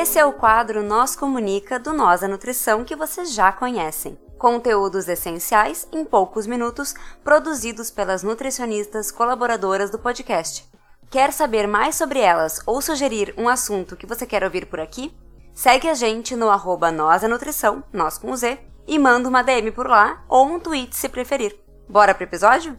Esse 0.00 0.16
é 0.16 0.24
o 0.24 0.32
quadro 0.32 0.80
Nós 0.80 1.16
Comunica 1.16 1.76
do 1.76 1.92
Nós 1.92 2.22
a 2.22 2.28
Nutrição 2.28 2.84
que 2.84 2.94
vocês 2.94 3.34
já 3.34 3.50
conhecem. 3.50 4.16
Conteúdos 4.38 5.08
essenciais 5.08 5.88
em 5.90 6.04
poucos 6.04 6.46
minutos, 6.46 6.94
produzidos 7.24 7.90
pelas 7.90 8.22
nutricionistas 8.22 9.10
colaboradoras 9.10 9.90
do 9.90 9.98
podcast. 9.98 10.64
Quer 11.10 11.32
saber 11.32 11.66
mais 11.66 11.96
sobre 11.96 12.20
elas 12.20 12.62
ou 12.64 12.80
sugerir 12.80 13.34
um 13.36 13.48
assunto 13.48 13.96
que 13.96 14.06
você 14.06 14.24
quer 14.24 14.44
ouvir 14.44 14.66
por 14.66 14.78
aqui? 14.78 15.12
Segue 15.52 15.88
a 15.88 15.94
gente 15.94 16.36
no 16.36 16.48
arroba 16.48 16.92
Nós 16.92 17.24
a 17.24 17.28
Nutrição, 17.28 17.82
nós 17.92 18.18
com 18.18 18.36
Z, 18.36 18.56
e 18.86 19.00
manda 19.00 19.28
uma 19.28 19.42
DM 19.42 19.72
por 19.72 19.88
lá 19.88 20.22
ou 20.28 20.46
um 20.46 20.60
tweet 20.60 20.94
se 20.94 21.08
preferir. 21.08 21.58
Bora 21.88 22.14
pro 22.14 22.22
episódio? 22.22 22.78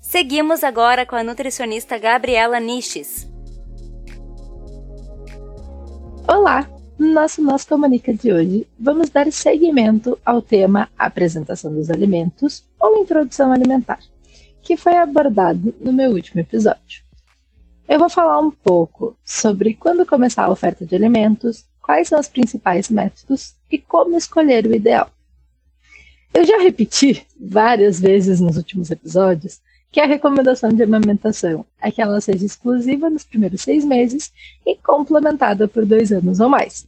Seguimos 0.00 0.64
agora 0.64 1.04
com 1.04 1.14
a 1.14 1.22
nutricionista 1.22 1.98
Gabriela 1.98 2.58
Niches. 2.58 3.35
Olá! 6.28 6.68
No 6.98 7.12
nosso 7.12 7.40
Nosso 7.40 7.68
Comunica 7.68 8.12
de 8.12 8.32
hoje, 8.32 8.66
vamos 8.80 9.10
dar 9.10 9.30
seguimento 9.30 10.18
ao 10.26 10.42
tema 10.42 10.88
Apresentação 10.98 11.72
dos 11.72 11.88
Alimentos 11.88 12.64
ou 12.80 13.00
Introdução 13.00 13.52
Alimentar, 13.52 14.00
que 14.60 14.76
foi 14.76 14.96
abordado 14.96 15.72
no 15.80 15.92
meu 15.92 16.10
último 16.10 16.40
episódio. 16.40 17.04
Eu 17.88 18.00
vou 18.00 18.10
falar 18.10 18.40
um 18.40 18.50
pouco 18.50 19.16
sobre 19.24 19.74
quando 19.74 20.04
começar 20.04 20.46
a 20.46 20.50
oferta 20.50 20.84
de 20.84 20.96
alimentos, 20.96 21.64
quais 21.80 22.08
são 22.08 22.18
os 22.18 22.26
principais 22.26 22.90
métodos 22.90 23.54
e 23.70 23.78
como 23.78 24.16
escolher 24.16 24.66
o 24.66 24.74
ideal. 24.74 25.08
Eu 26.34 26.44
já 26.44 26.58
repeti 26.58 27.24
várias 27.40 28.00
vezes 28.00 28.40
nos 28.40 28.56
últimos 28.56 28.90
episódios 28.90 29.60
que 29.90 30.00
a 30.00 30.06
recomendação 30.06 30.70
de 30.70 30.82
amamentação 30.82 31.64
é 31.80 31.90
que 31.90 32.02
ela 32.02 32.20
seja 32.20 32.44
exclusiva 32.44 33.08
nos 33.08 33.24
primeiros 33.24 33.62
seis 33.62 33.84
meses 33.84 34.32
e 34.66 34.76
complementada 34.76 35.66
por 35.66 35.86
dois 35.86 36.12
anos 36.12 36.40
ou 36.40 36.48
mais. 36.48 36.86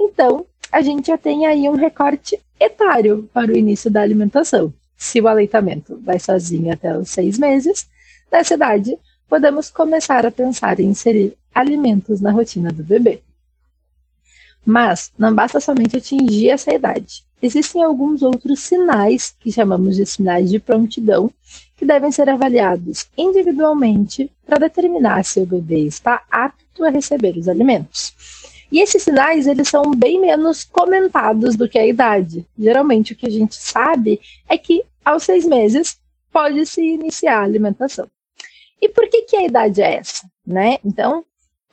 Então, 0.00 0.46
a 0.72 0.80
gente 0.80 1.08
já 1.08 1.18
tem 1.18 1.46
aí 1.46 1.68
um 1.68 1.74
recorte 1.74 2.40
etário 2.58 3.28
para 3.32 3.52
o 3.52 3.56
início 3.56 3.90
da 3.90 4.00
alimentação. 4.00 4.72
Se 4.96 5.20
o 5.20 5.28
aleitamento 5.28 6.00
vai 6.02 6.18
sozinho 6.18 6.72
até 6.72 6.96
os 6.96 7.10
seis 7.10 7.38
meses, 7.38 7.86
nessa 8.32 8.54
idade, 8.54 8.96
podemos 9.28 9.70
começar 9.70 10.24
a 10.24 10.30
pensar 10.30 10.80
em 10.80 10.86
inserir 10.86 11.36
alimentos 11.54 12.20
na 12.20 12.30
rotina 12.30 12.72
do 12.72 12.82
bebê. 12.82 13.22
Mas 14.64 15.12
não 15.18 15.34
basta 15.34 15.60
somente 15.60 15.96
atingir 15.96 16.50
essa 16.50 16.72
idade. 16.72 17.25
Existem 17.42 17.82
alguns 17.82 18.22
outros 18.22 18.60
sinais, 18.60 19.34
que 19.38 19.52
chamamos 19.52 19.96
de 19.96 20.06
sinais 20.06 20.50
de 20.50 20.58
prontidão, 20.58 21.30
que 21.76 21.84
devem 21.84 22.10
ser 22.10 22.28
avaliados 22.30 23.08
individualmente 23.16 24.30
para 24.46 24.58
determinar 24.58 25.24
se 25.24 25.40
o 25.40 25.46
bebê 25.46 25.80
está 25.80 26.22
apto 26.30 26.84
a 26.84 26.88
receber 26.88 27.36
os 27.36 27.48
alimentos. 27.48 28.14
E 28.72 28.80
esses 28.80 29.02
sinais, 29.02 29.46
eles 29.46 29.68
são 29.68 29.92
bem 29.92 30.20
menos 30.20 30.64
comentados 30.64 31.56
do 31.56 31.68
que 31.68 31.78
a 31.78 31.86
idade. 31.86 32.44
Geralmente, 32.58 33.12
o 33.12 33.16
que 33.16 33.26
a 33.26 33.30
gente 33.30 33.54
sabe 33.54 34.20
é 34.48 34.58
que 34.58 34.84
aos 35.04 35.22
seis 35.22 35.44
meses 35.44 35.98
pode-se 36.32 36.82
iniciar 36.82 37.40
a 37.40 37.44
alimentação. 37.44 38.08
E 38.80 38.88
por 38.88 39.08
que, 39.08 39.22
que 39.22 39.36
a 39.36 39.44
idade 39.44 39.82
é 39.82 39.96
essa? 39.96 40.28
Né? 40.46 40.78
Então, 40.84 41.24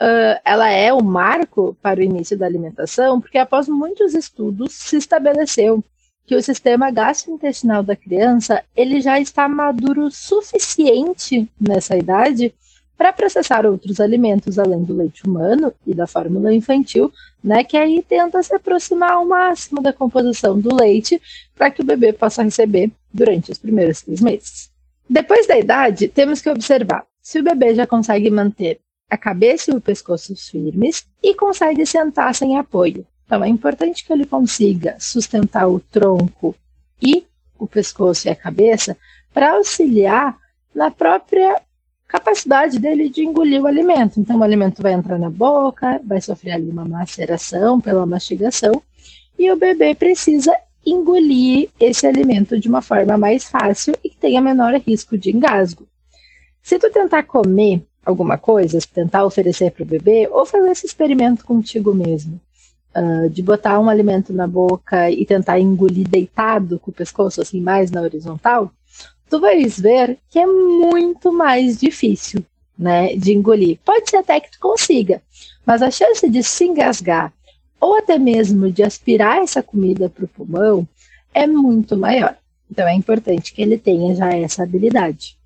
uh, 0.02 0.40
ela 0.44 0.70
é 0.70 0.92
o 0.94 1.04
marco 1.04 1.76
para 1.82 2.00
o 2.00 2.04
início 2.04 2.38
da 2.38 2.46
alimentação, 2.46 3.20
porque 3.20 3.38
após 3.38 3.68
muitos 3.68 4.14
estudos 4.14 4.74
se 4.74 4.98
estabeleceu 4.98 5.84
que 6.26 6.36
o 6.36 6.42
sistema 6.42 6.90
gastrointestinal 6.90 7.84
da 7.84 7.96
criança 7.96 8.64
ele 8.76 9.02
já 9.02 9.20
está 9.20 9.48
maduro 9.48 10.10
suficiente 10.10 11.50
nessa 11.60 11.98
idade 11.98 12.54
para 12.98 13.12
processar 13.12 13.66
outros 13.66 14.00
alimentos 14.00 14.58
além 14.58 14.84
do 14.84 14.96
leite 14.96 15.28
humano 15.28 15.74
e 15.86 15.94
da 15.94 16.08
fórmula 16.08 16.54
infantil, 16.54 17.12
né, 17.44 17.64
que 17.64 17.76
aí 17.76 18.02
tenta 18.08 18.42
se 18.42 18.56
aproximar 18.56 19.14
ao 19.14 19.26
máximo 19.26 19.82
da 19.82 19.92
composição 19.92 20.58
do 20.58 20.74
leite 20.74 21.22
para 21.56 21.70
que 21.70 21.82
o 21.82 21.86
bebê 21.86 22.14
possa 22.14 22.44
receber 22.44 22.92
durante 23.14 23.52
os 23.52 23.58
primeiros 23.58 24.02
três 24.02 24.22
meses. 24.22 24.72
Depois 25.10 25.46
da 25.46 25.58
idade, 25.58 26.08
temos 26.08 26.40
que 26.40 26.50
observar 26.50 27.06
se 27.22 27.40
o 27.40 27.44
bebê 27.44 27.76
já 27.76 27.86
consegue 27.86 28.30
manter 28.30 28.80
a 29.14 29.18
cabeça 29.18 29.72
e 29.72 29.76
o 29.76 29.82
pescoço 29.82 30.36
firmes 30.36 31.06
e 31.22 31.36
consegue 31.36 31.86
sentar 31.86 32.34
sem 32.34 32.58
apoio. 32.58 33.06
Então, 33.26 33.44
é 33.44 33.48
importante 33.48 34.04
que 34.04 34.12
ele 34.12 34.26
consiga 34.26 34.96
sustentar 35.00 35.68
o 35.68 35.80
tronco 35.80 36.56
e 37.00 37.24
o 37.58 37.68
pescoço 37.68 38.28
e 38.28 38.32
a 38.32 38.36
cabeça 38.36 38.98
para 39.32 39.54
auxiliar 39.54 40.36
na 40.74 40.90
própria 40.90 41.62
capacidade 42.08 42.80
dele 42.80 43.08
de 43.08 43.24
engolir 43.24 43.62
o 43.62 43.68
alimento. 43.68 44.20
Então, 44.20 44.40
o 44.40 44.44
alimento 44.44 44.82
vai 44.82 44.94
entrar 44.94 45.20
na 45.20 45.30
boca, 45.30 46.02
vai 46.04 46.20
sofrer 46.20 46.54
ali 46.54 46.72
uma 46.72 46.84
maceração 46.84 47.80
pela 47.80 48.08
mastigação, 48.08 48.82
e 49.38 49.52
o 49.52 49.56
bebê 49.56 49.94
precisa 49.94 50.56
engolir 50.84 51.70
esse 51.80 52.08
alimento 52.08 52.60
de 52.60 52.68
uma 52.68 52.82
forma 52.82 53.16
mais 53.16 53.44
fácil 53.44 53.94
e 54.04 54.10
que 54.10 54.18
tenha 54.18 54.42
menor 54.42 54.74
risco 54.74 55.16
de 55.20 55.30
engasgo. 55.30 55.88
Se 56.64 56.80
tu 56.80 56.90
tentar 56.90 57.24
comer 57.24 57.86
alguma 58.06 58.38
coisa, 58.38 58.80
tentar 58.94 59.26
oferecer 59.26 59.72
para 59.72 59.84
o 59.84 59.88
bebê, 59.88 60.28
ou 60.32 60.46
fazer 60.46 60.70
esse 60.72 60.86
experimento 60.86 61.46
contigo 61.46 61.94
mesmo, 61.94 62.40
uh, 62.96 63.30
de 63.30 63.42
botar 63.42 63.80
um 63.80 63.90
alimento 63.90 64.34
na 64.34 64.48
boca 64.48 65.10
e 65.10 65.26
tentar 65.26 65.60
engolir 65.60 66.08
deitado 66.08 66.80
com 66.80 66.92
o 66.92 66.94
pescoço 66.94 67.42
assim 67.42 67.62
mais 67.62 67.92
na 67.92 68.02
horizontal, 68.02 68.72
tu 69.30 69.40
vais 69.40 69.80
ver 69.80 70.18
que 70.30 70.40
é 70.40 70.46
muito 70.46 71.32
mais 71.32 71.80
difícil, 71.80 72.44
né, 72.78 73.16
de 73.16 73.34
engolir. 73.34 73.80
Pode 73.84 74.10
ser 74.10 74.18
até 74.18 74.40
que 74.40 74.52
tu 74.52 74.60
consiga, 74.60 75.22
mas 75.66 75.82
a 75.82 75.90
chance 75.90 76.30
de 76.30 76.44
se 76.44 76.66
engasgar 76.66 77.34
ou 77.80 77.98
até 77.98 78.18
mesmo 78.18 78.72
de 78.72 78.84
aspirar 78.84 79.40
essa 79.40 79.62
comida 79.62 80.10
para 80.10 80.26
o 80.26 80.28
pulmão 80.28 80.88
é 81.34 81.46
muito 81.46 81.98
maior. 81.98 82.38
Então 82.72 82.88
é 82.88 82.94
importante 82.94 83.54
que 83.54 83.62
ele 83.62 83.78
tenha 83.78 84.16
já 84.16 84.34
essa 84.34 84.64
habilidade. 84.64 85.38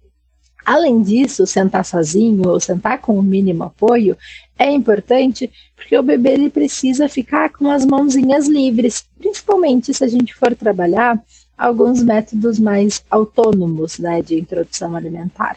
Além 0.67 1.01
disso, 1.01 1.47
sentar 1.47 1.85
sozinho 1.85 2.49
ou 2.49 2.59
sentar 2.59 2.99
com 2.99 3.17
o 3.17 3.23
mínimo 3.23 3.63
apoio 3.63 4.17
é 4.59 4.69
importante 4.69 5.49
porque 5.77 5.97
o 5.97 6.03
bebê 6.03 6.33
ele 6.33 6.49
precisa 6.49 7.07
ficar 7.07 7.53
com 7.53 7.71
as 7.71 7.85
mãozinhas 7.85 8.49
livres, 8.49 9.05
principalmente 9.17 9.93
se 9.93 10.03
a 10.03 10.09
gente 10.09 10.35
for 10.35 10.53
trabalhar 10.53 11.23
alguns 11.57 12.03
métodos 12.03 12.59
mais 12.59 13.01
autônomos 13.09 13.97
né, 13.97 14.21
de 14.21 14.37
introdução 14.37 14.93
alimentar. 14.93 15.55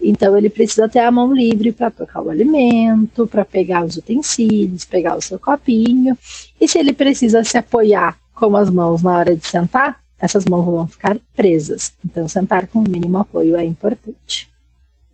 Então, 0.00 0.34
ele 0.38 0.48
precisa 0.48 0.88
ter 0.88 1.00
a 1.00 1.10
mão 1.10 1.34
livre 1.34 1.70
para 1.70 1.90
tocar 1.90 2.22
o 2.22 2.30
alimento, 2.30 3.26
para 3.26 3.44
pegar 3.44 3.84
os 3.84 3.98
utensílios, 3.98 4.86
pegar 4.86 5.16
o 5.16 5.20
seu 5.20 5.38
copinho. 5.38 6.16
E 6.58 6.66
se 6.66 6.78
ele 6.78 6.94
precisa 6.94 7.44
se 7.44 7.58
apoiar 7.58 8.18
com 8.34 8.56
as 8.56 8.70
mãos 8.70 9.02
na 9.02 9.18
hora 9.18 9.36
de 9.36 9.46
sentar, 9.46 10.00
essas 10.18 10.44
mãos 10.44 10.64
vão 10.64 10.86
ficar 10.86 11.18
presas. 11.34 11.92
Então, 12.04 12.28
sentar 12.28 12.66
com 12.66 12.80
o 12.80 12.88
mínimo 12.88 13.18
apoio 13.18 13.56
é 13.56 13.64
importante. 13.64 14.50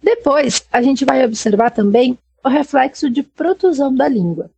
Depois, 0.03 0.65
a 0.73 0.83
gente 0.83 1.05
vai 1.05 1.25
observar 1.25 1.71
também 1.71 2.19
o 2.45 2.49
reflexo 2.49 3.09
de 3.09 3.23
protusão 3.23 3.95
da 3.95 4.09
língua, 4.09 4.51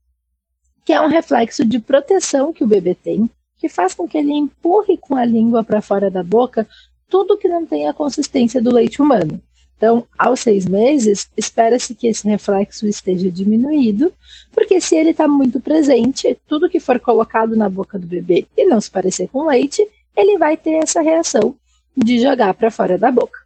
que 0.84 0.93
é 0.93 1.00
um 1.00 1.09
reflexo 1.09 1.65
de 1.65 1.78
proteção 1.78 2.53
que 2.53 2.65
o 2.65 2.66
bebê 2.66 2.94
tem 2.94 3.28
que 3.65 3.69
faz 3.69 3.94
com 3.94 4.06
que 4.06 4.19
ele 4.19 4.32
empurre 4.32 4.99
com 4.99 5.16
a 5.16 5.25
língua 5.25 5.65
para 5.65 5.81
fora 5.81 6.10
da 6.10 6.22
boca 6.22 6.69
tudo 7.09 7.38
que 7.38 7.49
não 7.49 7.65
tem 7.65 7.88
a 7.88 7.94
consistência 7.94 8.61
do 8.61 8.72
leite 8.72 9.00
humano. 9.00 9.41
Então, 9.76 10.06
aos 10.19 10.41
seis 10.41 10.66
meses, 10.66 11.31
espera-se 11.37 11.94
que 11.94 12.06
esse 12.06 12.28
reflexo 12.28 12.87
esteja 12.87 13.31
diminuído, 13.31 14.12
porque 14.53 14.81
se 14.81 14.97
ele 14.97 15.11
está 15.11 15.26
muito 15.26 15.61
presente, 15.61 16.37
tudo 16.47 16.69
que 16.69 16.78
for 16.78 17.00
colocado 17.00 17.56
na 17.56 17.69
boca 17.69 17.99
do 17.99 18.06
bebê 18.06 18.47
e 18.56 18.66
não 18.66 18.81
se 18.81 18.91
parecer 18.91 19.28
com 19.28 19.47
leite, 19.47 19.87
ele 20.16 20.38
vai 20.38 20.56
ter 20.56 20.82
essa 20.82 21.00
reação 21.00 21.54
de 21.97 22.20
jogar 22.20 22.54
para 22.54 22.70
fora 22.70 22.98
da 22.98 23.10
boca. 23.10 23.38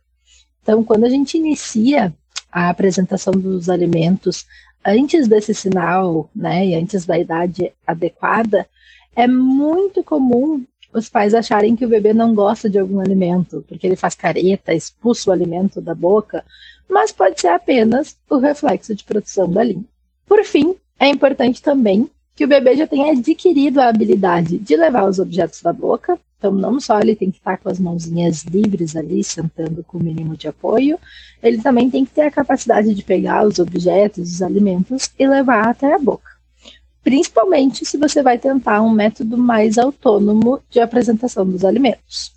Então, 0.63 0.83
quando 0.85 1.05
a 1.05 1.09
gente 1.09 1.37
inicia 1.37 2.15
a 2.51 2.69
apresentação 2.69 3.33
dos 3.33 3.69
alimentos 3.69 4.47
antes 4.85 5.29
desse 5.29 5.55
sinal, 5.55 6.31
né, 6.35 6.67
e 6.67 6.75
antes 6.75 7.05
da 7.05 7.19
idade 7.19 7.73
adequada, 7.87 8.67
é 9.15 9.27
muito 9.27 10.03
comum 10.03 10.65
os 10.93 11.09
pais 11.09 11.35
acharem 11.35 11.77
que 11.77 11.85
o 11.85 11.89
bebê 11.89 12.15
não 12.15 12.35
gosta 12.35 12.69
de 12.69 12.79
algum 12.79 13.01
alimento, 13.01 13.65
porque 13.69 13.87
ele 13.87 13.97
faz 13.97 14.15
careta, 14.15 14.73
expulsa 14.73 15.31
o 15.31 15.33
alimento 15.33 15.81
da 15.81 15.95
boca, 15.95 16.45
mas 16.89 17.13
pode 17.13 17.41
ser 17.41 17.49
apenas 17.49 18.17
o 18.31 18.39
reflexo 18.39 18.95
de 18.95 19.05
produção 19.05 19.51
da 19.51 19.63
língua. 19.63 19.85
Por 20.27 20.43
fim, 20.45 20.75
é 20.99 21.09
importante 21.09 21.63
também 21.63 22.11
que 22.35 22.45
o 22.45 22.49
bebê 22.49 22.77
já 22.77 22.87
tenha 22.87 23.13
adquirido 23.13 23.81
a 23.81 23.89
habilidade 23.89 24.59
de 24.59 24.77
levar 24.77 25.05
os 25.09 25.19
objetos 25.19 25.61
da 25.61 25.73
boca, 25.73 26.19
então 26.39 26.53
não 26.53 26.81
só 26.81 27.01
ele 27.01 27.17
tem 27.17 27.31
que 27.31 27.39
estar 27.39 27.59
com 27.59 27.69
as 27.69 27.79
mãozinhas 27.79 28.45
livres 28.45 28.95
ali, 28.95 29.23
sentando 29.25 29.85
com 29.85 29.99
o 29.99 30.03
mínimo 30.03 30.37
de 30.37 30.49
apoio, 30.49 30.99
ele 31.43 31.61
também 31.61 31.91
tem 31.91 32.05
que 32.05 32.13
ter 32.13 32.23
a 32.23 32.31
capacidade 32.31 32.95
de 32.95 33.03
pegar 33.03 33.47
os 33.47 33.59
objetos, 33.59 34.33
os 34.33 34.43
alimentos 34.43 35.11
e 35.19 35.27
levar 35.27 35.69
até 35.69 35.93
a 35.95 35.99
boca 35.99 36.39
principalmente 37.09 37.87
se 37.87 37.97
você 37.97 38.23
vai 38.23 38.37
tentar 38.37 38.83
um 38.83 38.91
método 38.91 39.39
mais 39.39 39.79
autônomo 39.79 40.61
de 40.69 40.79
apresentação 40.79 41.49
dos 41.49 41.65
alimentos. 41.65 42.35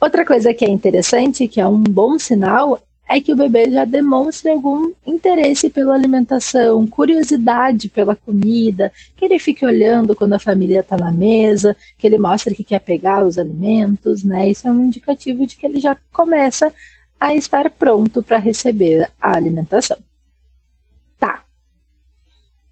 Outra 0.00 0.24
coisa 0.24 0.54
que 0.54 0.64
é 0.64 0.70
interessante, 0.70 1.48
que 1.48 1.60
é 1.60 1.66
um 1.66 1.82
bom 1.82 2.16
sinal, 2.16 2.80
é 3.08 3.20
que 3.20 3.32
o 3.32 3.36
bebê 3.36 3.70
já 3.70 3.84
demonstre 3.84 4.50
algum 4.50 4.92
interesse 5.06 5.68
pela 5.68 5.94
alimentação, 5.94 6.86
curiosidade 6.86 7.88
pela 7.88 8.16
comida, 8.16 8.90
que 9.16 9.24
ele 9.24 9.38
fique 9.38 9.64
olhando 9.64 10.16
quando 10.16 10.32
a 10.32 10.38
família 10.38 10.80
está 10.80 10.96
na 10.96 11.12
mesa, 11.12 11.76
que 11.98 12.06
ele 12.06 12.18
mostre 12.18 12.54
que 12.54 12.64
quer 12.64 12.80
pegar 12.80 13.24
os 13.24 13.38
alimentos, 13.38 14.24
né? 14.24 14.48
Isso 14.48 14.66
é 14.66 14.70
um 14.70 14.86
indicativo 14.86 15.46
de 15.46 15.56
que 15.56 15.66
ele 15.66 15.80
já 15.80 15.96
começa 16.12 16.72
a 17.20 17.34
estar 17.34 17.70
pronto 17.70 18.22
para 18.22 18.38
receber 18.38 19.10
a 19.20 19.36
alimentação. 19.36 19.98
Tá. 21.18 21.44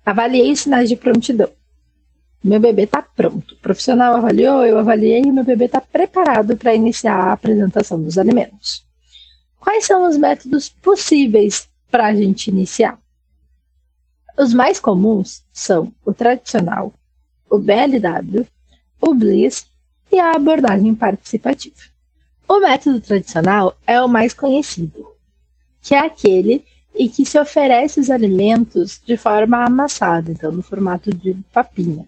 Avaliei 0.05 0.51
os 0.51 0.61
sinais 0.61 0.89
de 0.89 0.97
prontidão. 0.97 1.51
Meu 2.43 2.59
bebê 2.59 2.83
está 2.83 3.01
pronto. 3.03 3.55
O 3.55 3.59
profissional 3.59 4.17
avaliou, 4.17 4.65
eu 4.65 4.79
avaliei 4.79 5.23
e 5.23 5.31
meu 5.31 5.45
bebê 5.45 5.67
está 5.67 5.81
preparado 5.81 6.57
para 6.57 6.75
iniciar 6.75 7.15
a 7.15 7.33
apresentação 7.33 8.03
dos 8.03 8.19
alimentos. 8.19 8.85
Quais 9.63 9.87
são 9.87 10.09
os 10.09 10.17
métodos 10.17 10.69
possíveis 10.69 11.69
para 11.89 12.07
a 12.07 12.15
gente 12.15 12.51
iniciar? 12.51 12.99
Os 14.37 14.53
mais 14.53 14.81
comuns 14.81 15.45
são 15.53 15.95
o 16.05 16.13
tradicional, 16.13 16.93
o 17.49 17.59
BLW, 17.59 18.45
o 19.01 19.15
Bliss 19.15 19.69
e 20.11 20.19
a 20.19 20.33
abordagem 20.33 20.93
participativa. 20.97 21.77
O 22.49 22.59
método 22.59 23.01
tradicional 23.01 23.77
é 23.87 24.03
o 24.03 24.09
mais 24.09 24.35
conhecido, 24.35 25.07
que 25.81 25.95
é 25.95 25.99
aquele 26.01 26.65
em 26.93 27.09
que 27.09 27.25
se 27.25 27.39
oferece 27.39 28.01
os 28.01 28.11
alimentos 28.11 29.01
de 29.07 29.17
forma 29.17 29.65
amassada, 29.65 30.33
então 30.33 30.51
no 30.51 30.63
formato 30.63 31.15
de 31.15 31.35
papinha. 31.53 32.05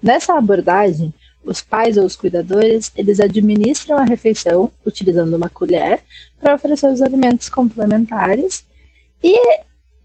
Nessa 0.00 0.38
abordagem, 0.38 1.12
os 1.44 1.60
pais 1.60 1.96
ou 1.96 2.04
os 2.04 2.16
cuidadores, 2.16 2.90
eles 2.96 3.20
administram 3.20 3.98
a 3.98 4.04
refeição 4.04 4.70
utilizando 4.84 5.34
uma 5.34 5.48
colher 5.48 6.00
para 6.40 6.54
oferecer 6.54 6.88
os 6.88 7.02
alimentos 7.02 7.48
complementares. 7.48 8.64
E 9.22 9.38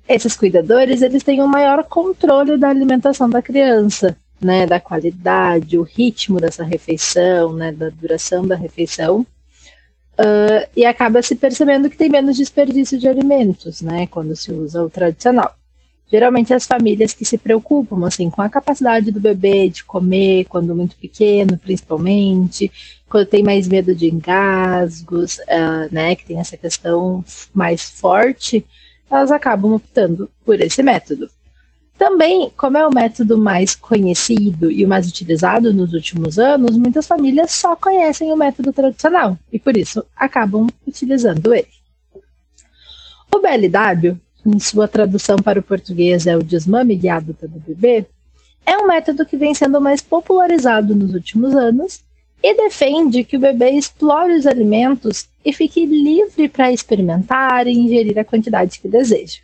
esses 0.07 0.35
cuidadores, 0.35 1.01
eles 1.01 1.23
têm 1.23 1.41
um 1.41 1.47
maior 1.47 1.83
controle 1.83 2.57
da 2.57 2.69
alimentação 2.69 3.29
da 3.29 3.41
criança, 3.41 4.17
né, 4.41 4.65
da 4.65 4.79
qualidade, 4.79 5.77
o 5.77 5.83
ritmo 5.83 6.39
dessa 6.39 6.63
refeição, 6.63 7.53
né, 7.53 7.71
da 7.71 7.89
duração 7.89 8.47
da 8.47 8.55
refeição, 8.55 9.19
uh, 9.21 10.67
e 10.75 10.85
acaba 10.85 11.21
se 11.21 11.35
percebendo 11.35 11.89
que 11.89 11.97
tem 11.97 12.09
menos 12.09 12.37
desperdício 12.37 12.97
de 12.97 13.07
alimentos, 13.07 13.81
né, 13.81 14.07
quando 14.07 14.35
se 14.35 14.51
usa 14.51 14.83
o 14.83 14.89
tradicional. 14.89 15.58
Geralmente 16.11 16.53
as 16.53 16.65
famílias 16.65 17.13
que 17.13 17.23
se 17.23 17.37
preocupam 17.37 18.05
assim 18.07 18.29
com 18.29 18.41
a 18.41 18.49
capacidade 18.49 19.11
do 19.11 19.19
bebê 19.19 19.69
de 19.69 19.83
comer 19.83 20.45
quando 20.45 20.75
muito 20.75 20.95
pequeno, 20.95 21.57
principalmente, 21.57 22.71
quando 23.07 23.27
tem 23.27 23.43
mais 23.43 23.67
medo 23.67 23.93
de 23.93 24.09
engasgos, 24.09 25.37
uh, 25.37 25.87
né, 25.91 26.15
que 26.15 26.25
tem 26.25 26.39
essa 26.39 26.57
questão 26.57 27.23
mais 27.53 27.89
forte, 27.89 28.65
elas 29.09 29.31
acabam 29.31 29.73
optando 29.73 30.29
por 30.43 30.59
esse 30.59 30.81
método. 30.81 31.29
Também, 31.97 32.49
como 32.55 32.77
é 32.77 32.87
o 32.87 32.93
método 32.93 33.37
mais 33.37 33.75
conhecido 33.75 34.71
e 34.71 34.85
o 34.85 34.87
mais 34.87 35.07
utilizado 35.07 35.73
nos 35.73 35.93
últimos 35.93 36.39
anos, 36.39 36.77
muitas 36.77 37.05
famílias 37.05 37.51
só 37.51 37.75
conhecem 37.75 38.31
o 38.31 38.37
método 38.37 38.71
tradicional 38.71 39.37
e 39.51 39.59
por 39.59 39.75
isso 39.75 40.03
acabam 40.15 40.67
utilizando 40.87 41.53
ele. 41.53 41.67
O 43.31 43.39
BLW 43.39 44.17
em 44.45 44.59
sua 44.59 44.87
tradução 44.87 45.37
para 45.37 45.59
o 45.59 45.63
português 45.63 46.27
é 46.27 46.37
o 46.37 46.43
desmame 46.43 46.95
guiado 46.95 47.33
pelo 47.33 47.59
bebê, 47.59 48.05
é 48.65 48.77
um 48.77 48.87
método 48.87 49.25
que 49.25 49.37
vem 49.37 49.53
sendo 49.53 49.81
mais 49.81 50.01
popularizado 50.01 50.95
nos 50.95 51.13
últimos 51.13 51.55
anos 51.55 52.01
e 52.41 52.53
defende 52.53 53.23
que 53.23 53.35
o 53.35 53.39
bebê 53.39 53.71
explore 53.71 54.33
os 54.33 54.45
alimentos 54.45 55.27
e 55.43 55.51
fique 55.51 55.85
livre 55.85 56.47
para 56.47 56.71
experimentar 56.71 57.67
e 57.67 57.71
ingerir 57.71 58.17
a 58.17 58.23
quantidade 58.23 58.79
que 58.79 58.87
deseja. 58.87 59.39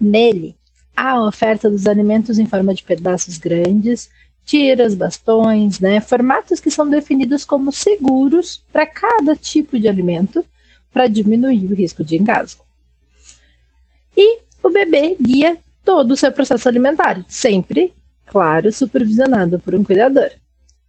Nele, 0.00 0.56
há 0.96 1.12
a 1.12 1.26
oferta 1.26 1.68
dos 1.68 1.86
alimentos 1.86 2.38
em 2.38 2.46
forma 2.46 2.72
de 2.72 2.82
pedaços 2.82 3.36
grandes, 3.38 4.08
tiras, 4.44 4.94
bastões, 4.94 5.80
né, 5.80 6.00
formatos 6.00 6.60
que 6.60 6.70
são 6.70 6.88
definidos 6.88 7.44
como 7.44 7.70
seguros 7.70 8.64
para 8.72 8.86
cada 8.86 9.36
tipo 9.36 9.78
de 9.78 9.88
alimento 9.88 10.44
para 10.92 11.06
diminuir 11.06 11.70
o 11.70 11.74
risco 11.74 12.02
de 12.02 12.16
engasgo. 12.16 12.64
E 14.16 14.38
o 14.62 14.70
bebê 14.70 15.16
guia 15.20 15.58
todo 15.84 16.12
o 16.12 16.16
seu 16.16 16.30
processo 16.30 16.68
alimentar, 16.68 17.24
sempre, 17.28 17.92
claro, 18.26 18.72
supervisionado 18.72 19.58
por 19.58 19.74
um 19.74 19.84
cuidador. 19.84 20.30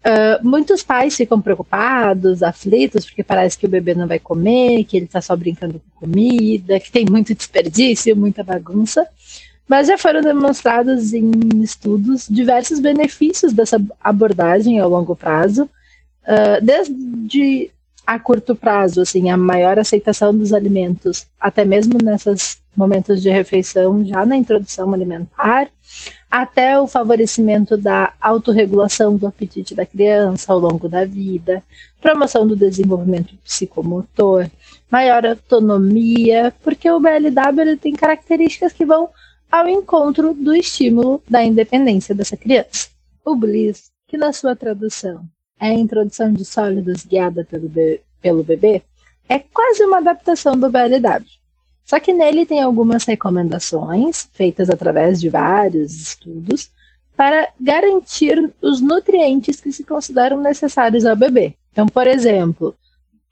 Uh, 0.04 0.44
muitos 0.44 0.82
pais 0.82 1.16
ficam 1.16 1.40
preocupados, 1.40 2.42
aflitos, 2.42 3.06
porque 3.06 3.24
parece 3.24 3.56
que 3.58 3.68
o 3.68 3.70
bebê 3.70 3.94
não 3.94 4.08
vai 4.08 4.18
comer, 4.18 4.84
que 4.84 4.98
ele 4.98 5.06
está 5.06 5.22
só 5.22 5.36
brincando 5.36 5.80
com 5.80 6.08
comida, 6.08 6.80
que 6.80 6.92
tem 6.92 7.06
muito 7.06 7.36
desperdício, 7.36 8.16
muita 8.16 8.44
bagunça. 8.44 9.08
Mas 9.68 9.88
já 9.88 9.98
foram 9.98 10.22
demonstrados 10.22 11.14
em 11.14 11.32
estudos 11.62 12.28
diversos 12.28 12.80
benefícios 12.80 13.54
dessa 13.54 13.80
abordagem 14.02 14.80
ao 14.80 14.90
longo 14.90 15.16
prazo, 15.16 15.64
uh, 15.64 16.64
desde 16.64 17.70
a 18.06 18.20
curto 18.20 18.56
prazo, 18.56 19.02
assim, 19.02 19.30
a 19.30 19.38
maior 19.38 19.80
aceitação 19.80 20.36
dos 20.36 20.54
alimentos, 20.54 21.28
até 21.40 21.64
mesmo 21.64 21.98
nesses 22.04 22.60
momentos 22.76 23.22
de 23.22 23.30
refeição, 23.30 24.04
já 24.06 24.26
na 24.26 24.36
introdução 24.36 24.94
alimentar, 24.94 25.70
até 26.30 26.80
o 26.80 26.88
favorecimento 26.88 27.78
da 27.78 28.14
autorregulação 28.20 29.18
do 29.18 29.28
apetite 29.28 29.76
da 29.76 29.86
criança 29.86 30.52
ao 30.52 30.60
longo 30.60 30.88
da 30.88 31.06
vida, 31.06 31.62
promoção 32.02 32.48
do 32.48 32.56
desenvolvimento 32.56 33.36
psicomotor, 33.44 34.50
maior 34.90 35.26
autonomia, 35.26 36.54
porque 36.64 36.90
o 36.90 37.00
BLW 37.00 37.78
tem 37.80 37.94
características 37.94 38.72
que 38.72 38.86
vão 38.86 39.10
ao 39.52 39.68
encontro 39.68 40.34
do 40.34 40.56
estímulo 40.56 41.22
da 41.30 41.44
independência 41.44 42.16
dessa 42.16 42.38
criança. 42.38 42.88
O 43.26 43.36
Bliss, 43.36 43.92
que 44.08 44.18
na 44.18 44.32
sua 44.32 44.56
tradução 44.56 45.26
a 45.62 45.72
introdução 45.72 46.34
de 46.34 46.44
sólidos 46.44 47.06
guiada 47.06 47.46
pelo, 47.46 47.70
be 47.70 48.02
pelo 48.20 48.44
bebê, 48.44 48.82
é 49.30 49.38
quase 49.38 49.84
uma 49.84 49.98
adaptação 49.98 50.60
do 50.60 50.70
BLW. 50.72 51.24
Só 51.86 52.00
que 52.00 52.12
nele 52.12 52.46
tem 52.46 52.62
algumas 52.62 53.06
recomendações, 53.06 54.28
feitas 54.34 54.70
através 54.70 55.22
de 55.22 55.30
vários 55.30 55.94
estudos, 55.94 56.72
para 57.16 57.48
garantir 57.60 58.52
os 58.62 58.82
nutrientes 58.82 59.62
que 59.62 59.72
se 59.72 59.84
consideram 59.84 60.42
necessários 60.42 61.06
ao 61.06 61.16
bebê. 61.16 61.54
Então, 61.72 61.86
por 61.86 62.08
exemplo, 62.08 62.76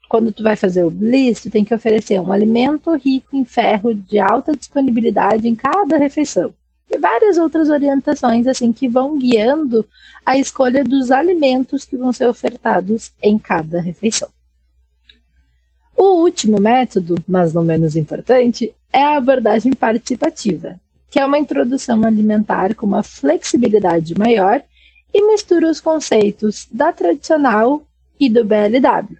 quando 0.08 0.32
tu 0.32 0.42
vai 0.42 0.54
fazer 0.54 0.84
o 0.84 0.90
bliss, 0.90 1.42
tu 1.42 1.50
tem 1.50 1.64
que 1.64 1.74
oferecer 1.74 2.20
um 2.20 2.32
alimento 2.32 2.94
rico 2.94 3.36
em 3.36 3.44
ferro 3.44 3.92
de 3.92 4.20
alta 4.20 4.56
disponibilidade 4.56 5.48
em 5.48 5.54
cada 5.54 5.96
refeição 5.96 6.54
várias 7.00 7.38
outras 7.38 7.68
orientações 7.68 8.46
assim 8.46 8.72
que 8.72 8.88
vão 8.88 9.18
guiando 9.18 9.86
a 10.24 10.36
escolha 10.36 10.84
dos 10.84 11.10
alimentos 11.10 11.84
que 11.84 11.96
vão 11.96 12.12
ser 12.12 12.26
ofertados 12.28 13.12
em 13.22 13.38
cada 13.38 13.80
refeição. 13.80 14.28
O 15.96 16.22
último 16.22 16.60
método, 16.60 17.16
mas 17.26 17.52
não 17.52 17.62
menos 17.62 17.96
importante, 17.96 18.74
é 18.92 19.02
a 19.02 19.16
abordagem 19.16 19.72
participativa, 19.72 20.80
que 21.10 21.18
é 21.18 21.26
uma 21.26 21.38
introdução 21.38 22.04
alimentar 22.04 22.74
com 22.74 22.86
uma 22.86 23.02
flexibilidade 23.02 24.18
maior 24.18 24.62
e 25.12 25.26
mistura 25.26 25.68
os 25.68 25.80
conceitos 25.80 26.66
da 26.70 26.92
tradicional 26.92 27.82
e 28.18 28.30
do 28.30 28.44
BLW. 28.44 29.18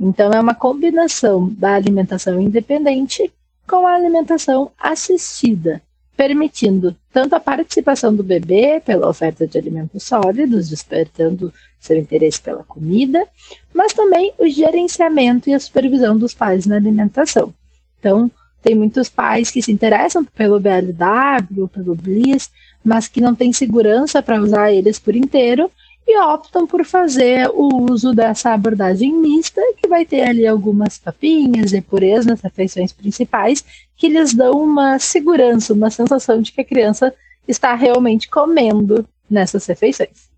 Então, 0.00 0.30
é 0.32 0.40
uma 0.40 0.54
combinação 0.54 1.48
da 1.48 1.74
alimentação 1.74 2.40
independente 2.40 3.32
com 3.66 3.86
a 3.86 3.94
alimentação 3.94 4.70
assistida, 4.78 5.82
permitindo 6.16 6.96
tanto 7.18 7.34
a 7.34 7.40
participação 7.40 8.14
do 8.14 8.22
bebê 8.22 8.78
pela 8.78 9.08
oferta 9.08 9.44
de 9.44 9.58
alimentos 9.58 10.04
sólidos, 10.04 10.68
despertando 10.68 11.52
seu 11.80 11.96
interesse 11.98 12.40
pela 12.40 12.62
comida, 12.62 13.26
mas 13.74 13.92
também 13.92 14.32
o 14.38 14.48
gerenciamento 14.48 15.50
e 15.50 15.54
a 15.54 15.58
supervisão 15.58 16.16
dos 16.16 16.32
pais 16.32 16.64
na 16.64 16.76
alimentação. 16.76 17.52
Então, 17.98 18.30
tem 18.62 18.76
muitos 18.76 19.08
pais 19.08 19.50
que 19.50 19.60
se 19.60 19.72
interessam 19.72 20.24
pelo 20.24 20.60
BLW, 20.60 21.66
pelo 21.66 21.96
Bliss, 21.96 22.52
mas 22.84 23.08
que 23.08 23.20
não 23.20 23.34
têm 23.34 23.52
segurança 23.52 24.22
para 24.22 24.40
usar 24.40 24.72
eles 24.72 25.00
por 25.00 25.16
inteiro 25.16 25.68
e 26.10 26.18
optam 26.18 26.66
por 26.66 26.86
fazer 26.86 27.50
o 27.50 27.92
uso 27.92 28.14
dessa 28.14 28.54
abordagem 28.54 29.12
mista, 29.12 29.60
que 29.76 29.86
vai 29.86 30.06
ter 30.06 30.22
ali 30.22 30.46
algumas 30.46 30.96
papinhas 30.96 31.74
e 31.74 31.82
purês 31.82 32.24
nas 32.24 32.40
refeições 32.40 32.94
principais, 32.94 33.62
que 33.94 34.08
lhes 34.08 34.32
dão 34.32 34.52
uma 34.52 34.98
segurança, 34.98 35.74
uma 35.74 35.90
sensação 35.90 36.40
de 36.40 36.50
que 36.50 36.62
a 36.62 36.64
criança 36.64 37.14
está 37.46 37.74
realmente 37.74 38.26
comendo 38.26 39.06
nessas 39.28 39.66
refeições. 39.66 40.30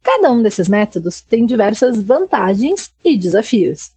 Cada 0.00 0.30
um 0.30 0.40
desses 0.40 0.68
métodos 0.68 1.20
tem 1.20 1.44
diversas 1.44 2.00
vantagens 2.00 2.92
e 3.04 3.18
desafios. 3.18 3.90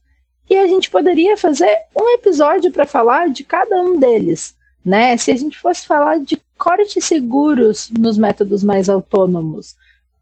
E 0.49 0.57
a 0.57 0.65
gente 0.65 0.89
poderia 0.89 1.37
fazer 1.37 1.69
um 1.95 2.09
episódio 2.15 2.71
para 2.71 2.87
falar 2.87 3.29
de 3.29 3.43
cada 3.43 3.79
um 3.83 3.99
deles, 3.99 4.55
né? 4.83 5.15
Se 5.17 5.29
a 5.29 5.35
gente 5.35 5.59
fosse 5.59 5.85
falar 5.85 6.19
de 6.19 6.41
cortes 6.57 7.05
seguros 7.05 7.91
nos 7.91 8.17
métodos 8.17 8.63
mais 8.63 8.89
autônomos, 8.89 9.75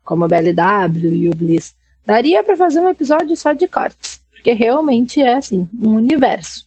como 0.06 0.24
a 0.24 0.28
BLW 0.28 1.14
e 1.14 1.30
o 1.30 1.36
Bliss. 1.36 1.76
Daria 2.06 2.44
para 2.44 2.56
fazer 2.56 2.80
um 2.80 2.90
episódio 2.90 3.36
só 3.36 3.52
de 3.52 3.68
cortes, 3.68 4.22
porque 4.32 4.54
realmente 4.54 5.22
é 5.22 5.36
assim, 5.36 5.68
um 5.82 5.96
universo. 5.96 6.66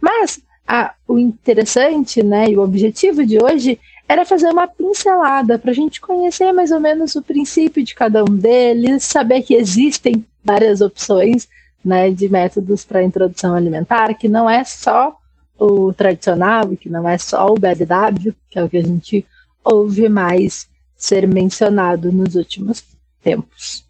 Mas 0.00 0.40
ah, 0.66 0.92
o 1.06 1.18
interessante, 1.18 2.22
né, 2.22 2.50
e 2.50 2.56
o 2.56 2.62
objetivo 2.62 3.24
de 3.24 3.42
hoje 3.42 3.78
era 4.08 4.24
fazer 4.24 4.48
uma 4.48 4.66
pincelada 4.66 5.58
para 5.58 5.70
a 5.70 5.74
gente 5.74 6.00
conhecer 6.00 6.52
mais 6.52 6.70
ou 6.70 6.80
menos 6.80 7.14
o 7.14 7.22
princípio 7.22 7.84
de 7.84 7.94
cada 7.94 8.22
um 8.22 8.36
deles, 8.36 9.04
saber 9.04 9.42
que 9.42 9.54
existem 9.54 10.24
várias 10.44 10.80
opções 10.80 11.48
né, 11.84 12.10
de 12.10 12.28
métodos 12.28 12.84
para 12.84 13.02
introdução 13.02 13.54
alimentar, 13.54 14.14
que 14.14 14.28
não 14.28 14.50
é 14.50 14.64
só 14.64 15.16
o 15.58 15.92
tradicional, 15.92 16.68
que 16.76 16.88
não 16.88 17.08
é 17.08 17.16
só 17.16 17.46
o 17.46 17.58
BLW, 17.58 18.34
que 18.50 18.58
é 18.58 18.64
o 18.64 18.68
que 18.68 18.76
a 18.76 18.82
gente 18.82 19.24
ouve 19.64 20.08
mais 20.08 20.68
ser 20.96 21.26
mencionado 21.26 22.10
nos 22.10 22.34
últimos 22.34 22.82
tempos. 23.22 23.84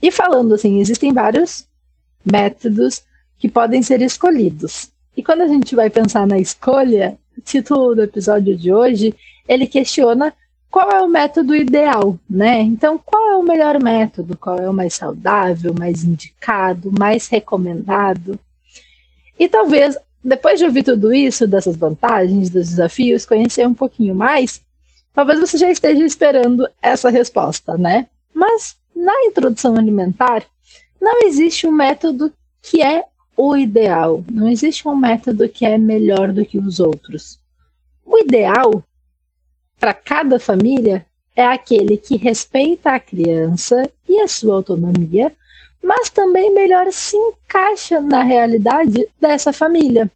E 0.00 0.10
falando 0.10 0.54
assim, 0.54 0.80
existem 0.80 1.12
vários 1.12 1.66
métodos 2.24 3.02
que 3.38 3.48
podem 3.48 3.82
ser 3.82 4.00
escolhidos. 4.02 4.90
E 5.16 5.22
quando 5.22 5.42
a 5.42 5.48
gente 5.48 5.74
vai 5.74 5.90
pensar 5.90 6.26
na 6.26 6.38
escolha, 6.38 7.18
o 7.36 7.40
título 7.40 7.94
do 7.94 8.02
episódio 8.02 8.56
de 8.56 8.72
hoje, 8.72 9.14
ele 9.48 9.66
questiona 9.66 10.32
qual 10.70 10.90
é 10.90 11.00
o 11.00 11.08
método 11.08 11.54
ideal, 11.54 12.18
né? 12.28 12.60
Então, 12.60 12.98
qual 12.98 13.30
é 13.30 13.36
o 13.36 13.42
melhor 13.42 13.82
método? 13.82 14.36
Qual 14.36 14.58
é 14.58 14.68
o 14.68 14.74
mais 14.74 14.94
saudável, 14.94 15.72
mais 15.72 16.04
indicado, 16.04 16.92
mais 16.98 17.28
recomendado? 17.28 18.38
E 19.38 19.48
talvez, 19.48 19.96
depois 20.22 20.58
de 20.58 20.66
ouvir 20.66 20.82
tudo 20.82 21.14
isso, 21.14 21.46
dessas 21.46 21.76
vantagens, 21.76 22.50
dos 22.50 22.68
desafios, 22.68 23.24
conhecer 23.24 23.66
um 23.66 23.74
pouquinho 23.74 24.14
mais, 24.14 24.60
talvez 25.16 25.40
você 25.40 25.56
já 25.56 25.70
esteja 25.70 26.04
esperando 26.04 26.68
essa 26.82 27.08
resposta, 27.08 27.78
né? 27.78 28.06
Mas 28.34 28.76
na 28.94 29.24
introdução 29.24 29.74
alimentar, 29.74 30.44
não 31.00 31.22
existe 31.22 31.66
um 31.66 31.72
método 31.72 32.30
que 32.60 32.82
é 32.82 33.02
o 33.34 33.56
ideal. 33.56 34.22
Não 34.30 34.46
existe 34.46 34.86
um 34.86 34.94
método 34.94 35.48
que 35.48 35.64
é 35.64 35.78
melhor 35.78 36.32
do 36.32 36.44
que 36.44 36.58
os 36.58 36.80
outros. 36.80 37.40
O 38.04 38.18
ideal 38.18 38.84
para 39.80 39.94
cada 39.94 40.38
família 40.38 41.06
é 41.34 41.46
aquele 41.46 41.96
que 41.96 42.16
respeita 42.16 42.90
a 42.90 43.00
criança 43.00 43.90
e 44.06 44.20
a 44.20 44.28
sua 44.28 44.56
autonomia, 44.56 45.32
mas 45.82 46.10
também 46.10 46.52
melhor 46.52 46.92
se 46.92 47.16
encaixa 47.16 48.00
na 48.00 48.22
realidade 48.22 49.08
dessa 49.18 49.52
família. 49.52 50.10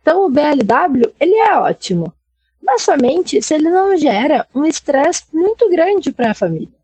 Então 0.00 0.26
o 0.26 0.30
BLW 0.30 1.12
ele 1.20 1.34
é 1.34 1.56
ótimo, 1.58 2.12
mas 2.62 2.82
somente 2.82 3.42
se 3.42 3.54
ele 3.54 3.68
não 3.68 3.96
gera 3.96 4.46
um 4.54 4.64
estresse 4.64 5.24
muito 5.32 5.68
grande 5.68 6.12
para 6.12 6.30
a 6.30 6.34
família. 6.34 6.82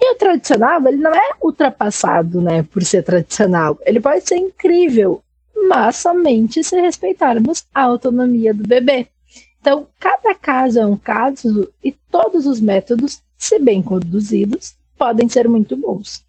E 0.00 0.12
o 0.12 0.16
tradicional, 0.16 0.86
ele 0.86 0.96
não 0.96 1.12
é 1.14 1.30
ultrapassado, 1.42 2.40
né, 2.40 2.62
por 2.62 2.82
ser 2.82 3.02
tradicional. 3.02 3.78
Ele 3.84 4.00
pode 4.00 4.26
ser 4.26 4.36
incrível, 4.36 5.22
mas 5.68 5.96
somente 5.96 6.64
se 6.64 6.80
respeitarmos 6.80 7.66
a 7.74 7.82
autonomia 7.82 8.54
do 8.54 8.66
bebê. 8.66 9.08
Então, 9.60 9.86
cada 9.98 10.34
caso 10.34 10.78
é 10.78 10.86
um 10.86 10.96
caso 10.96 11.70
e 11.84 11.92
todos 11.92 12.46
os 12.46 12.60
métodos, 12.60 13.20
se 13.36 13.58
bem 13.58 13.82
conduzidos, 13.82 14.74
podem 14.96 15.28
ser 15.28 15.46
muito 15.48 15.76
bons. 15.76 16.24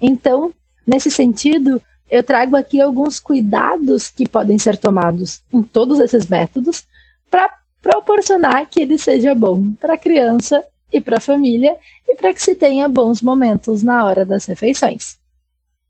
Então, 0.00 0.52
nesse 0.86 1.10
sentido, 1.10 1.80
eu 2.10 2.22
trago 2.22 2.56
aqui 2.56 2.78
alguns 2.78 3.18
cuidados 3.18 4.10
que 4.10 4.28
podem 4.28 4.58
ser 4.58 4.76
tomados 4.76 5.42
em 5.50 5.62
todos 5.62 5.98
esses 5.98 6.26
métodos 6.26 6.86
para 7.30 7.63
proporcionar 7.84 8.66
que 8.70 8.80
ele 8.80 8.96
seja 8.96 9.34
bom 9.34 9.72
para 9.74 9.92
a 9.92 9.98
criança 9.98 10.64
e 10.90 11.02
para 11.02 11.18
a 11.18 11.20
família 11.20 11.76
e 12.08 12.16
para 12.16 12.32
que 12.32 12.42
se 12.42 12.54
tenha 12.54 12.88
bons 12.88 13.20
momentos 13.20 13.82
na 13.82 14.02
hora 14.06 14.24
das 14.24 14.46
refeições. 14.46 15.18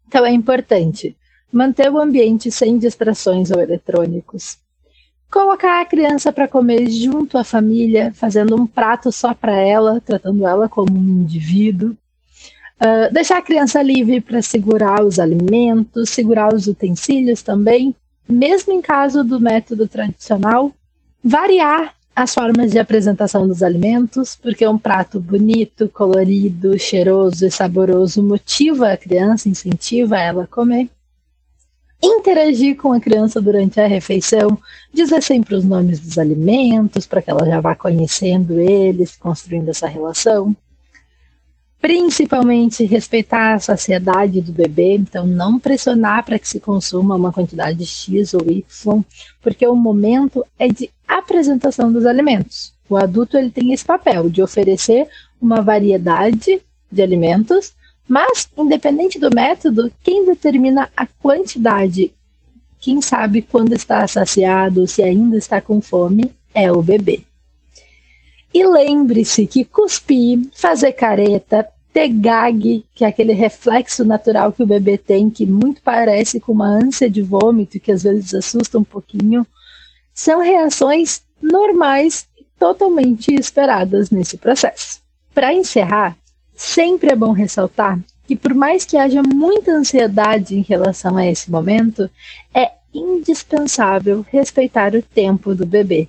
Então 0.08 0.26
é 0.26 0.32
importante 0.32 1.16
manter 1.52 1.88
o 1.92 2.00
ambiente 2.00 2.50
sem 2.50 2.78
distrações 2.78 3.52
ou 3.52 3.60
eletrônicos. 3.60 4.58
Colocar 5.30 5.80
a 5.80 5.84
criança 5.84 6.32
para 6.32 6.48
comer 6.48 6.90
junto 6.90 7.38
à 7.38 7.44
família, 7.44 8.12
fazendo 8.12 8.60
um 8.60 8.66
prato 8.66 9.12
só 9.12 9.32
para 9.32 9.56
ela, 9.56 10.00
tratando 10.00 10.44
ela 10.44 10.68
como 10.68 10.98
um 10.98 11.22
indivíduo. 11.22 11.90
Uh, 11.90 13.12
deixar 13.12 13.38
a 13.38 13.42
criança 13.42 13.80
livre 13.80 14.20
para 14.20 14.42
segurar 14.42 15.04
os 15.04 15.20
alimentos, 15.20 16.10
segurar 16.10 16.52
os 16.52 16.66
utensílios 16.66 17.40
também, 17.40 17.94
mesmo 18.28 18.72
em 18.72 18.82
caso 18.82 19.22
do 19.22 19.38
método 19.38 19.86
tradicional. 19.86 20.72
Variar 21.26 21.94
as 22.14 22.34
formas 22.34 22.70
de 22.70 22.78
apresentação 22.78 23.48
dos 23.48 23.62
alimentos, 23.62 24.36
porque 24.36 24.68
um 24.68 24.76
prato 24.76 25.18
bonito, 25.18 25.88
colorido, 25.88 26.78
cheiroso 26.78 27.46
e 27.46 27.50
saboroso 27.50 28.22
motiva 28.22 28.92
a 28.92 28.96
criança, 28.98 29.48
incentiva 29.48 30.18
ela 30.18 30.44
a 30.44 30.46
comer. 30.46 30.90
Interagir 32.02 32.76
com 32.76 32.92
a 32.92 33.00
criança 33.00 33.40
durante 33.40 33.80
a 33.80 33.86
refeição, 33.86 34.58
dizer 34.92 35.22
sempre 35.22 35.54
os 35.54 35.64
nomes 35.64 35.98
dos 35.98 36.18
alimentos, 36.18 37.06
para 37.06 37.22
que 37.22 37.30
ela 37.30 37.46
já 37.46 37.58
vá 37.58 37.74
conhecendo 37.74 38.60
eles, 38.60 39.16
construindo 39.16 39.70
essa 39.70 39.86
relação 39.86 40.54
principalmente 41.84 42.86
respeitar 42.86 43.52
a 43.52 43.58
saciedade 43.58 44.40
do 44.40 44.52
bebê, 44.52 44.94
então 44.94 45.26
não 45.26 45.60
pressionar 45.60 46.24
para 46.24 46.38
que 46.38 46.48
se 46.48 46.58
consuma 46.58 47.14
uma 47.14 47.30
quantidade 47.30 47.84
X 47.84 48.32
ou 48.32 48.40
Y, 48.40 49.04
porque 49.42 49.66
o 49.66 49.76
momento 49.76 50.42
é 50.58 50.66
de 50.66 50.88
apresentação 51.06 51.92
dos 51.92 52.06
alimentos. 52.06 52.72
O 52.88 52.96
adulto 52.96 53.36
ele 53.36 53.50
tem 53.50 53.72
esse 53.72 53.84
papel 53.84 54.28
de 54.28 54.42
oferecer 54.42 55.08
uma 55.40 55.60
variedade 55.60 56.60
de 56.90 57.02
alimentos, 57.02 57.72
mas 58.06 58.48
independente 58.56 59.18
do 59.18 59.34
método, 59.34 59.90
quem 60.02 60.26
determina 60.26 60.90
a 60.96 61.06
quantidade, 61.06 62.12
quem 62.80 63.00
sabe 63.00 63.42
quando 63.42 63.72
está 63.72 64.06
saciado, 64.06 64.86
se 64.86 65.02
ainda 65.02 65.36
está 65.36 65.60
com 65.60 65.80
fome, 65.80 66.30
é 66.54 66.70
o 66.70 66.82
bebê. 66.82 67.22
E 68.52 68.64
lembre-se 68.64 69.46
que 69.46 69.64
cuspir, 69.64 70.38
fazer 70.52 70.92
careta, 70.92 71.66
ter 71.92 72.08
gag, 72.08 72.84
que 72.94 73.04
é 73.04 73.08
aquele 73.08 73.32
reflexo 73.32 74.04
natural 74.04 74.52
que 74.52 74.62
o 74.62 74.66
bebê 74.66 74.98
tem, 74.98 75.30
que 75.30 75.46
muito 75.46 75.80
parece 75.82 76.38
com 76.38 76.52
uma 76.52 76.68
ânsia 76.68 77.08
de 77.08 77.22
vômito, 77.22 77.80
que 77.80 77.90
às 77.90 78.02
vezes 78.02 78.34
assusta 78.34 78.78
um 78.78 78.84
pouquinho, 78.84 79.46
são 80.14 80.40
reações 80.40 81.22
normais 81.42 82.28
e 82.38 82.46
totalmente 82.58 83.34
esperadas 83.34 84.10
nesse 84.10 84.38
processo. 84.38 85.02
Para 85.34 85.52
encerrar, 85.52 86.16
sempre 86.54 87.10
é 87.10 87.16
bom 87.16 87.32
ressaltar 87.32 87.98
que, 88.26 88.36
por 88.36 88.54
mais 88.54 88.84
que 88.84 88.96
haja 88.96 89.22
muita 89.22 89.72
ansiedade 89.72 90.56
em 90.56 90.62
relação 90.62 91.16
a 91.16 91.26
esse 91.26 91.50
momento, 91.50 92.08
é 92.54 92.70
indispensável 92.94 94.24
respeitar 94.30 94.94
o 94.94 95.02
tempo 95.02 95.54
do 95.54 95.66
bebê, 95.66 96.08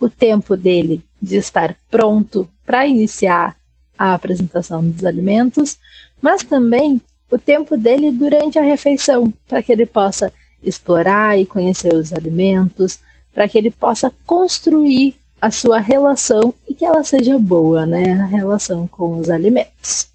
o 0.00 0.10
tempo 0.10 0.56
dele 0.56 1.02
de 1.22 1.36
estar 1.36 1.76
pronto 1.90 2.48
para 2.66 2.86
iniciar 2.86 3.56
a 3.96 4.12
apresentação 4.12 4.86
dos 4.86 5.04
alimentos, 5.04 5.78
mas 6.20 6.42
também 6.42 7.00
o 7.30 7.38
tempo 7.38 7.76
dele 7.76 8.10
durante 8.10 8.58
a 8.58 8.62
refeição, 8.62 9.32
para 9.48 9.62
que 9.62 9.72
ele 9.72 9.86
possa 9.86 10.32
explorar 10.62 11.38
e 11.38 11.46
conhecer 11.46 11.94
os 11.94 12.12
alimentos, 12.12 12.98
para 13.34 13.48
que 13.48 13.58
ele 13.58 13.70
possa 13.70 14.12
construir 14.24 15.16
a 15.40 15.50
sua 15.50 15.78
relação 15.78 16.54
e 16.66 16.74
que 16.74 16.84
ela 16.84 17.04
seja 17.04 17.38
boa, 17.38 17.84
né? 17.84 18.12
A 18.12 18.24
relação 18.24 18.86
com 18.86 19.18
os 19.18 19.28
alimentos. 19.28 20.08